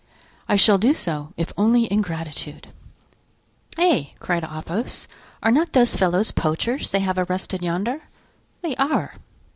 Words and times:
"I 0.49 0.55
shall 0.55 0.79
do 0.79 0.95
so, 0.95 1.31
if 1.37 1.53
only 1.55 1.83
in 1.83 2.01
gratitude——" 2.01 2.69
"Eh!" 3.77 4.05
cried 4.17 4.43
Athos, 4.43 5.07
"are 5.43 5.51
not 5.51 5.73
those 5.73 5.95
fellows 5.95 6.31
poachers 6.31 6.89
they 6.89 7.01
have 7.01 7.19
arrested 7.19 7.61
yonder? 7.61 8.01
They 8.63 8.75
are. 8.77 9.17